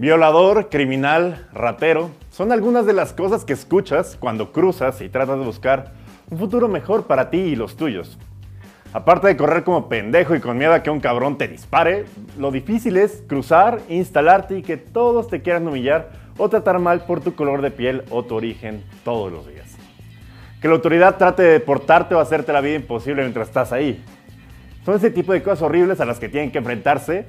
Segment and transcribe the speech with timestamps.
[0.00, 5.44] Violador, criminal, ratero, son algunas de las cosas que escuchas cuando cruzas y tratas de
[5.44, 5.92] buscar
[6.30, 8.16] un futuro mejor para ti y los tuyos.
[8.94, 12.06] Aparte de correr como pendejo y con miedo a que un cabrón te dispare,
[12.38, 17.20] lo difícil es cruzar, instalarte y que todos te quieran humillar o tratar mal por
[17.20, 19.76] tu color de piel o tu origen todos los días.
[20.62, 24.02] Que la autoridad trate de deportarte o hacerte la vida imposible mientras estás ahí.
[24.82, 27.26] Son ese tipo de cosas horribles a las que tienen que enfrentarse.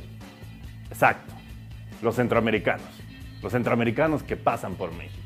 [0.90, 1.31] Exacto.
[2.02, 2.88] Los centroamericanos.
[3.42, 5.22] Los centroamericanos que pasan por México.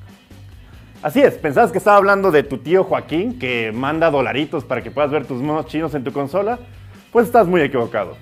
[1.02, 4.92] Así es, pensabas que estaba hablando de tu tío Joaquín que manda dolaritos para que
[4.92, 6.60] puedas ver tus monos chinos en tu consola.
[7.12, 8.18] Pues estás muy equivocado.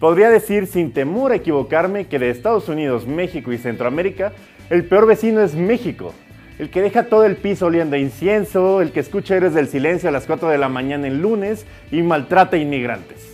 [0.00, 4.32] Podría decir sin temor a equivocarme que de Estados Unidos, México y Centroamérica,
[4.68, 6.12] el peor vecino es México.
[6.58, 10.08] El que deja todo el piso oliendo a incienso, el que escucha Héroes del Silencio
[10.08, 13.31] a las 4 de la mañana en lunes y maltrata inmigrantes.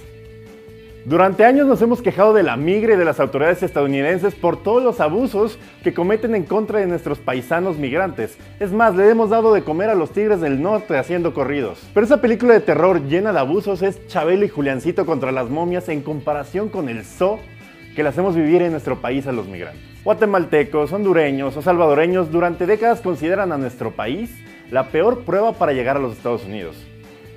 [1.08, 4.82] Durante años nos hemos quejado de la migre y de las autoridades estadounidenses por todos
[4.82, 8.36] los abusos que cometen en contra de nuestros paisanos migrantes.
[8.60, 11.80] Es más, le hemos dado de comer a los tigres del norte haciendo corridos.
[11.94, 15.88] Pero esa película de terror llena de abusos es Chabelo y Juliancito contra las momias
[15.88, 17.38] en comparación con el zoo
[17.96, 19.80] que le hacemos vivir en nuestro país a los migrantes.
[20.04, 24.30] Guatemaltecos, hondureños o salvadoreños durante décadas consideran a nuestro país
[24.70, 26.76] la peor prueba para llegar a los Estados Unidos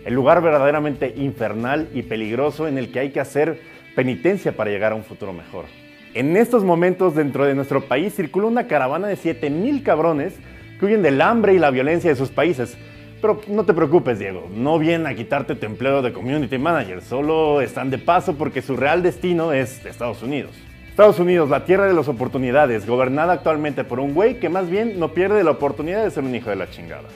[0.05, 3.59] el lugar verdaderamente infernal y peligroso en el que hay que hacer
[3.95, 5.65] penitencia para llegar a un futuro mejor.
[6.13, 10.33] En estos momentos dentro de nuestro país circula una caravana de 7000 cabrones
[10.79, 12.77] que huyen del hambre y la violencia de sus países.
[13.21, 17.61] Pero no te preocupes, Diego, no vienen a quitarte tu empleo de community manager, solo
[17.61, 20.51] están de paso porque su real destino es Estados Unidos.
[20.89, 24.99] Estados Unidos, la tierra de las oportunidades, gobernada actualmente por un güey que más bien
[24.99, 27.07] no pierde la oportunidad de ser un hijo de la chingada.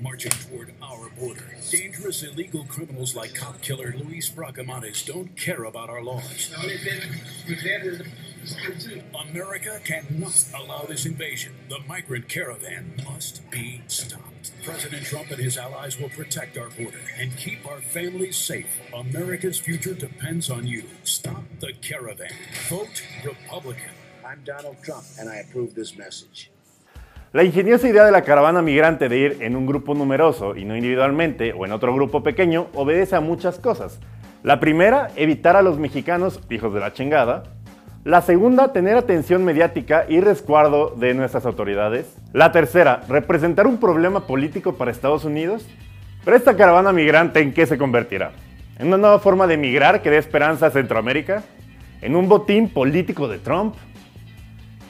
[0.00, 1.54] Marching toward our border.
[1.70, 6.54] Dangerous illegal criminals like cop killer Luis Bracamontes don't care about our laws.
[9.28, 11.52] America cannot allow this invasion.
[11.68, 14.52] The migrant caravan must be stopped.
[14.64, 18.80] President Trump and his allies will protect our border and keep our families safe.
[18.94, 20.84] America's future depends on you.
[21.04, 22.32] Stop the caravan.
[22.68, 23.90] Vote Republican.
[24.24, 26.50] I'm Donald Trump, and I approve this message.
[27.32, 30.74] La ingeniosa idea de la caravana migrante de ir en un grupo numeroso y no
[30.74, 34.00] individualmente o en otro grupo pequeño obedece a muchas cosas.
[34.42, 37.44] La primera, evitar a los mexicanos hijos de la chingada.
[38.02, 42.16] La segunda, tener atención mediática y resguardo de nuestras autoridades.
[42.32, 45.64] La tercera, representar un problema político para Estados Unidos.
[46.24, 48.32] Pero esta caravana migrante, ¿en qué se convertirá?
[48.76, 51.44] ¿En una nueva forma de migrar que dé esperanza a Centroamérica?
[52.02, 53.76] ¿En un botín político de Trump?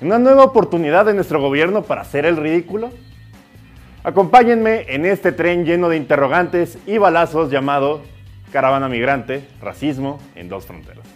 [0.00, 2.90] Una nueva oportunidad de nuestro gobierno para hacer el ridículo?
[4.02, 8.00] Acompáñenme en este tren lleno de interrogantes y balazos llamado
[8.50, 11.06] Caravana Migrante, Racismo en dos fronteras.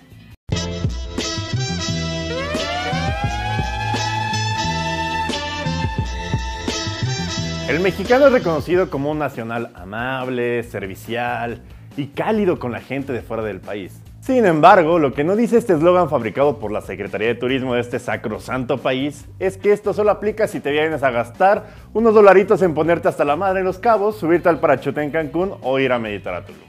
[7.69, 11.63] El mexicano es reconocido como un nacional amable, servicial
[11.97, 13.99] y cálido con la gente de fuera del país.
[14.25, 17.83] Sin embargo, lo que no dice este eslogan fabricado por la Secretaría de Turismo de
[17.83, 22.63] este sacrosanto país es que esto solo aplica si te vienes a gastar unos dolaritos
[22.63, 25.93] en ponerte hasta la madre en los cabos, subirte al parachute en Cancún o ir
[25.93, 26.63] a meditar a Tulum.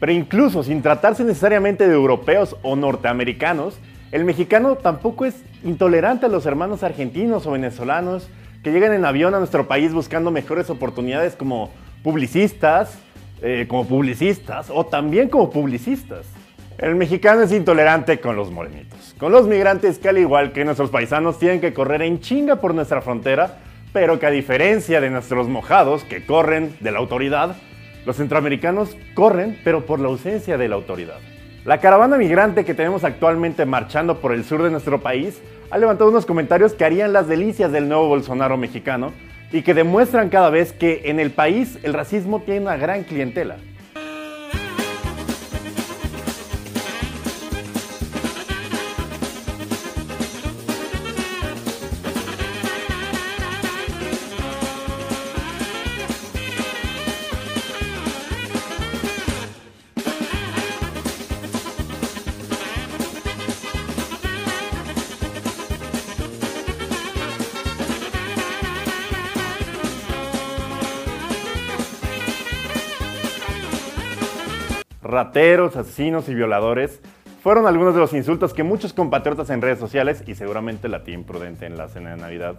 [0.00, 3.78] Pero incluso sin tratarse necesariamente de europeos o norteamericanos,
[4.10, 8.28] el mexicano tampoco es intolerante a los hermanos argentinos o venezolanos
[8.64, 11.70] que llegan en avión a nuestro país buscando mejores oportunidades como
[12.02, 12.98] publicistas,
[13.40, 16.26] eh, como publicistas o también como publicistas.
[16.78, 20.90] El mexicano es intolerante con los morenitos, con los migrantes que al igual que nuestros
[20.90, 23.58] paisanos tienen que correr en chinga por nuestra frontera,
[23.92, 27.56] pero que a diferencia de nuestros mojados que corren de la autoridad,
[28.06, 31.18] los centroamericanos corren pero por la ausencia de la autoridad.
[31.64, 36.10] La caravana migrante que tenemos actualmente marchando por el sur de nuestro país ha levantado
[36.10, 39.12] unos comentarios que harían las delicias del nuevo Bolsonaro mexicano
[39.50, 43.56] y que demuestran cada vez que en el país el racismo tiene una gran clientela.
[75.08, 77.00] Rateros, asesinos y violadores
[77.42, 81.14] fueron algunos de los insultos que muchos compatriotas en redes sociales y seguramente la tía
[81.14, 82.56] imprudente en la cena de Navidad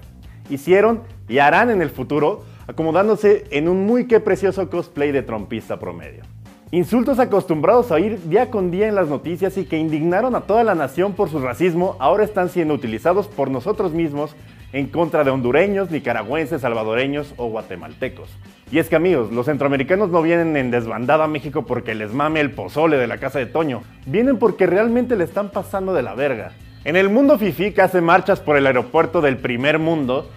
[0.50, 5.80] hicieron y harán en el futuro acomodándose en un muy que precioso cosplay de trompista
[5.80, 6.24] promedio.
[6.72, 10.64] Insultos acostumbrados a oír día con día en las noticias y que indignaron a toda
[10.64, 14.36] la nación por su racismo ahora están siendo utilizados por nosotros mismos
[14.72, 18.30] en contra de hondureños, nicaragüenses, salvadoreños o guatemaltecos.
[18.72, 22.40] Y es que amigos, los centroamericanos no vienen en desbandada a México porque les mame
[22.40, 26.14] el pozole de la casa de Toño, vienen porque realmente le están pasando de la
[26.14, 26.52] verga.
[26.86, 30.30] En el mundo fifi que hace marchas por el aeropuerto del primer mundo,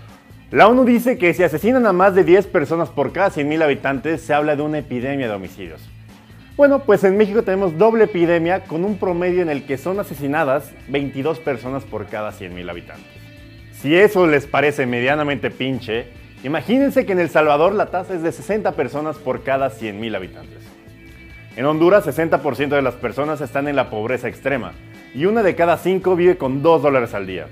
[0.50, 4.23] la ONU dice que si asesinan a más de 10 personas por cada 100.000 habitantes,
[4.23, 5.81] se habla de una epidemia de homicidios.
[6.56, 10.73] Bueno, pues en México tenemos doble epidemia con un promedio en el que son asesinadas
[10.88, 13.06] 22 personas por cada 100.000 habitantes.
[13.81, 18.33] Si eso les parece medianamente pinche, imagínense que en El Salvador la tasa es de
[18.33, 20.59] 60 personas por cada 100.000 habitantes.
[21.56, 24.73] En Honduras, 60% de las personas están en la pobreza extrema
[25.15, 27.47] y una de cada cinco vive con 2 dólares al día.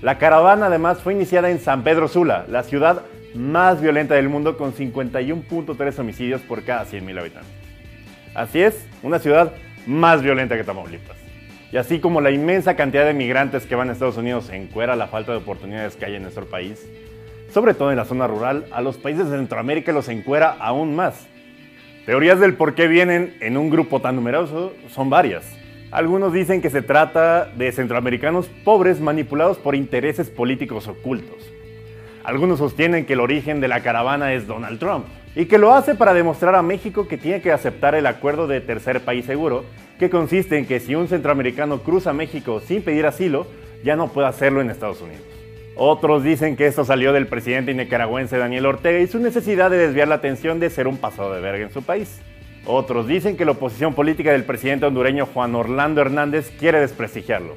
[0.00, 3.02] La caravana además fue iniciada en San Pedro Sula, la ciudad
[3.34, 7.52] más violenta del mundo con 51.3 homicidios por cada 100.000 habitantes.
[8.34, 9.52] Así es, una ciudad
[9.86, 11.16] más violenta que Tamaulipas.
[11.72, 15.08] Y así como la inmensa cantidad de migrantes que van a Estados Unidos encuera la
[15.08, 16.86] falta de oportunidades que hay en nuestro país,
[17.54, 21.28] sobre todo en la zona rural, a los países de Centroamérica los encuera aún más.
[22.04, 25.48] Teorías del por qué vienen en un grupo tan numeroso son varias.
[25.92, 31.48] Algunos dicen que se trata de centroamericanos pobres manipulados por intereses políticos ocultos.
[32.24, 35.06] Algunos sostienen que el origen de la caravana es Donald Trump
[35.36, 38.62] y que lo hace para demostrar a México que tiene que aceptar el acuerdo de
[38.62, 39.64] tercer país seguro,
[40.00, 43.46] que consiste en que si un centroamericano cruza México sin pedir asilo,
[43.84, 45.33] ya no puede hacerlo en Estados Unidos.
[45.76, 50.06] Otros dicen que esto salió del presidente nicaragüense Daniel Ortega y su necesidad de desviar
[50.06, 52.20] la atención de ser un pasado de verga en su país.
[52.64, 57.54] Otros dicen que la oposición política del presidente hondureño Juan Orlando Hernández quiere desprestigiarlo.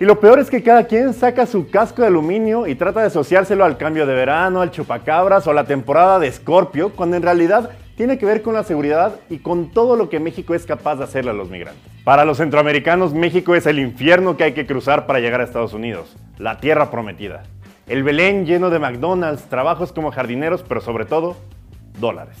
[0.00, 3.06] Y lo peor es que cada quien saca su casco de aluminio y trata de
[3.06, 7.22] asociárselo al cambio de verano, al chupacabras o a la temporada de Escorpio, cuando en
[7.22, 10.96] realidad tiene que ver con la seguridad y con todo lo que México es capaz
[10.96, 11.82] de hacerle a los migrantes.
[12.04, 15.72] Para los centroamericanos, México es el infierno que hay que cruzar para llegar a Estados
[15.72, 17.44] Unidos, la tierra prometida.
[17.86, 21.36] El Belén lleno de McDonald's, trabajos como jardineros, pero sobre todo,
[22.00, 22.36] dólares.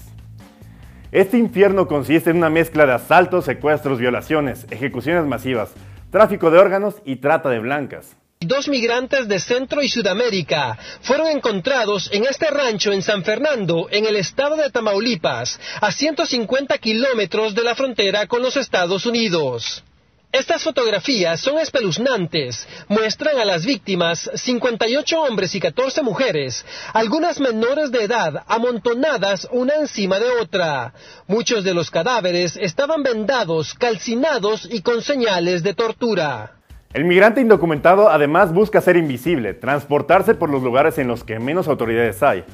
[1.12, 5.74] Este infierno consiste en una mezcla de asaltos, secuestros, violaciones, ejecuciones masivas,
[6.10, 8.16] tráfico de órganos y trata de blancas.
[8.44, 14.06] Dos migrantes de Centro y Sudamérica fueron encontrados en este rancho en San Fernando, en
[14.06, 19.84] el estado de Tamaulipas, a 150 kilómetros de la frontera con los Estados Unidos.
[20.32, 22.66] Estas fotografías son espeluznantes.
[22.88, 29.74] Muestran a las víctimas, 58 hombres y 14 mujeres, algunas menores de edad, amontonadas una
[29.74, 30.94] encima de otra.
[31.26, 36.61] Muchos de los cadáveres estaban vendados, calcinados y con señales de tortura.
[36.94, 41.66] El migrante indocumentado además busca ser invisible, transportarse por los lugares en los que menos
[41.66, 42.44] autoridades hay,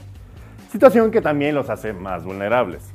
[0.71, 2.89] situación que también los hace más vulnerables.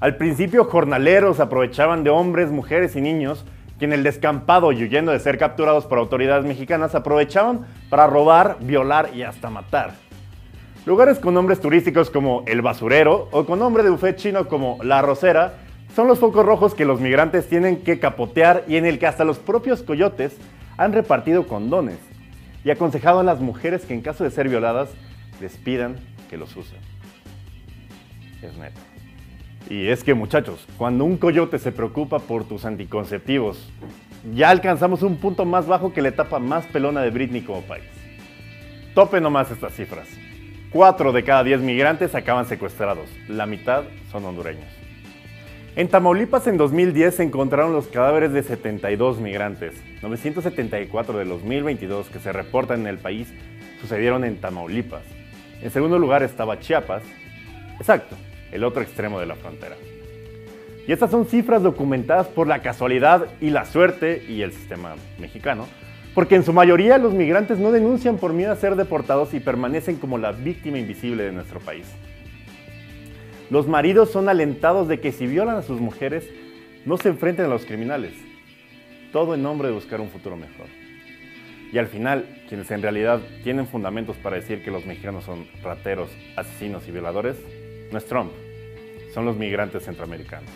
[0.00, 3.46] Al principio, jornaleros aprovechaban de hombres, mujeres y niños
[3.78, 8.58] que en el descampado y huyendo de ser capturados por autoridades mexicanas aprovechaban para robar,
[8.60, 9.94] violar y hasta matar.
[10.84, 15.00] Lugares con nombres turísticos como El Basurero o con nombre de buffet chino como La
[15.00, 15.54] Rosera
[15.96, 19.24] son los focos rojos que los migrantes tienen que capotear y en el que hasta
[19.24, 20.36] los propios coyotes
[20.76, 21.98] han repartido condones
[22.64, 24.90] y aconsejado a las mujeres que en caso de ser violadas
[25.40, 25.96] les pidan
[26.30, 26.78] que los usen.
[28.42, 28.80] Es neto.
[29.68, 33.70] Y es que muchachos, cuando un coyote se preocupa por tus anticonceptivos,
[34.34, 37.84] ya alcanzamos un punto más bajo que la etapa más pelona de Britney como país.
[38.94, 40.08] Tope nomás estas cifras.
[40.70, 44.83] 4 de cada 10 migrantes acaban secuestrados, la mitad son hondureños.
[45.76, 49.74] En Tamaulipas en 2010 se encontraron los cadáveres de 72 migrantes.
[50.02, 53.34] 974 de los 1022 que se reportan en el país
[53.80, 55.02] sucedieron en Tamaulipas.
[55.62, 57.02] En segundo lugar estaba Chiapas.
[57.80, 58.14] Exacto,
[58.52, 59.74] el otro extremo de la frontera.
[60.86, 65.66] Y estas son cifras documentadas por la casualidad y la suerte y el sistema mexicano,
[66.14, 69.96] porque en su mayoría los migrantes no denuncian por miedo a ser deportados y permanecen
[69.96, 71.86] como la víctima invisible de nuestro país.
[73.50, 76.28] Los maridos son alentados de que si violan a sus mujeres,
[76.84, 78.14] no se enfrenten a los criminales.
[79.12, 80.66] Todo en nombre de buscar un futuro mejor.
[81.72, 86.10] Y al final, quienes en realidad tienen fundamentos para decir que los mexicanos son rateros,
[86.36, 87.36] asesinos y violadores,
[87.90, 88.32] no es Trump,
[89.12, 90.50] son los migrantes centroamericanos.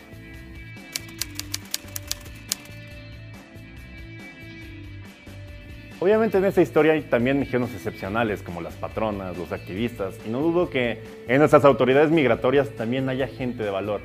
[6.00, 10.40] Obviamente en esta historia hay también mexicanos excepcionales como las patronas, los activistas, y no
[10.40, 14.00] dudo que en nuestras autoridades migratorias también haya gente de valor,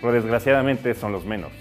[0.00, 1.52] pero desgraciadamente son los menos.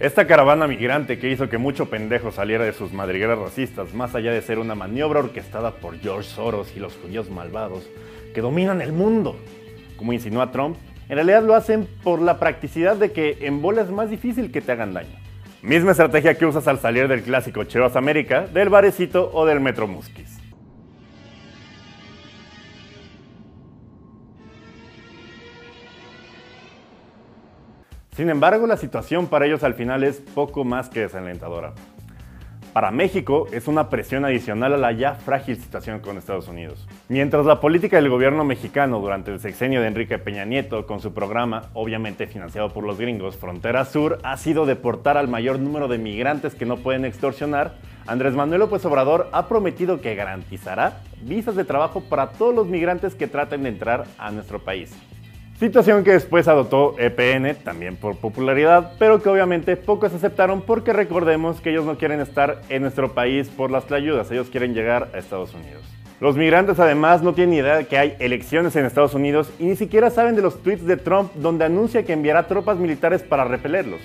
[0.00, 4.32] Esta caravana migrante que hizo que mucho pendejo saliera de sus madrigueras racistas, más allá
[4.32, 7.86] de ser una maniobra orquestada por George Soros y los judíos malvados
[8.34, 9.36] que dominan el mundo,
[9.96, 10.76] como insinúa Trump,
[11.08, 14.60] En realidad lo hacen por la practicidad de que en bola es más difícil que
[14.60, 15.25] te hagan daño.
[15.62, 19.86] Misma estrategia que usas al salir del clásico Chivas América, del Barecito o del Metro
[19.86, 20.38] Muskis.
[28.16, 31.74] Sin embargo, la situación para ellos al final es poco más que desalentadora.
[32.76, 36.86] Para México es una presión adicional a la ya frágil situación con Estados Unidos.
[37.08, 41.14] Mientras la política del gobierno mexicano durante el sexenio de Enrique Peña Nieto, con su
[41.14, 45.96] programa, obviamente financiado por los gringos, Frontera Sur, ha sido deportar al mayor número de
[45.96, 51.64] migrantes que no pueden extorsionar, Andrés Manuel López Obrador ha prometido que garantizará visas de
[51.64, 54.94] trabajo para todos los migrantes que traten de entrar a nuestro país.
[55.58, 61.62] Situación que después adoptó EPN, también por popularidad, pero que obviamente pocos aceptaron porque recordemos
[61.62, 65.18] que ellos no quieren estar en nuestro país por las ayudas, ellos quieren llegar a
[65.18, 65.82] Estados Unidos.
[66.20, 69.76] Los migrantes además no tienen idea de que hay elecciones en Estados Unidos y ni
[69.76, 74.02] siquiera saben de los tweets de Trump donde anuncia que enviará tropas militares para repelerlos.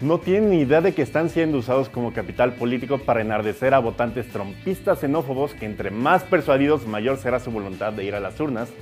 [0.00, 3.80] No tienen ni idea de que están siendo usados como capital político para enardecer a
[3.80, 8.38] votantes trompistas xenófobos que entre más persuadidos mayor será su voluntad de ir a las
[8.38, 8.72] urnas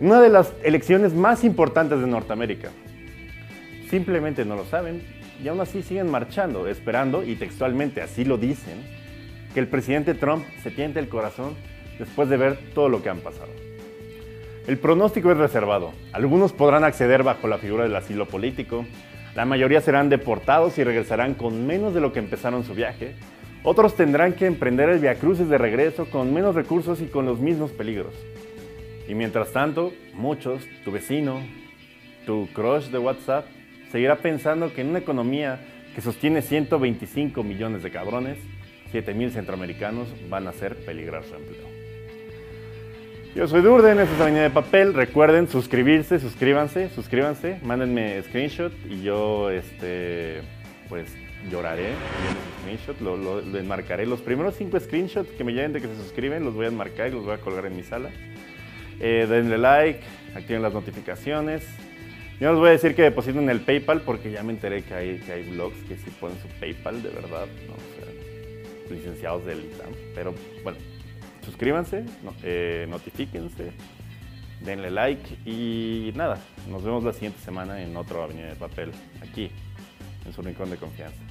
[0.00, 2.70] una de las elecciones más importantes de Norteamérica.
[3.90, 5.02] Simplemente no lo saben
[5.42, 8.82] y aún así siguen marchando, esperando, y textualmente así lo dicen,
[9.54, 11.54] que el presidente Trump se tiente el corazón
[11.98, 13.50] después de ver todo lo que han pasado.
[14.66, 15.92] El pronóstico es reservado.
[16.12, 18.84] Algunos podrán acceder bajo la figura del asilo político,
[19.34, 23.14] la mayoría serán deportados y regresarán con menos de lo que empezaron su viaje,
[23.62, 27.70] otros tendrán que emprender el viacruces de regreso con menos recursos y con los mismos
[27.70, 28.14] peligros.
[29.08, 31.40] Y mientras tanto, muchos, tu vecino,
[32.26, 33.46] tu crush de WhatsApp,
[33.90, 35.60] seguirá pensando que en una economía
[35.94, 38.38] que sostiene 125 millones de cabrones,
[38.90, 41.66] 7 mil centroamericanos van a hacer peligrar su empleo.
[43.34, 44.94] Yo soy Durden, esta es Avenida de Papel.
[44.94, 50.42] Recuerden suscribirse, suscríbanse, suscríbanse, mándenme screenshot y yo, este,
[50.88, 51.14] pues,
[51.50, 51.92] lloraré
[52.60, 54.06] screenshot, lo, lo, enmarcaré.
[54.06, 57.08] Los primeros 5 screenshots que me lleguen de que se suscriben los voy a enmarcar
[57.08, 58.10] y los voy a colgar en mi sala.
[59.00, 60.00] Eh, denle like,
[60.34, 61.64] activen las notificaciones.
[62.40, 64.82] Yo no les voy a decir que depositen en el PayPal porque ya me enteré
[64.82, 67.74] que hay, que hay blogs que sí ponen su PayPal de verdad, ¿no?
[67.74, 69.92] o licenciados del ITAM.
[70.14, 70.78] Pero bueno,
[71.44, 72.04] suscríbanse,
[72.42, 73.72] eh, notifíquense,
[74.60, 76.38] denle like y nada,
[76.68, 79.50] nos vemos la siguiente semana en otro Avenida de Papel, aquí,
[80.26, 81.27] en su rincón de confianza.